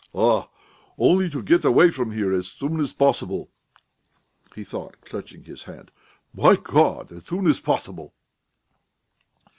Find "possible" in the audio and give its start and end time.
2.91-3.51, 7.59-8.15